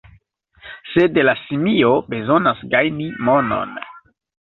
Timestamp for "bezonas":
2.17-2.67